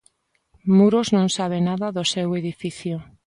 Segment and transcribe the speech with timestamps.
[0.77, 2.95] Muros non sabe nada do seu edifico.